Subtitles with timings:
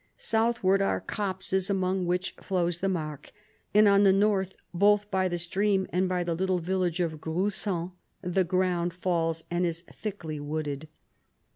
[0.17, 3.29] Southward are copses among which flows the Marcq,
[3.71, 7.91] and on the north, both by the stream and by the little village of Gruson,
[8.23, 10.87] the ground falls and is thickly wooded.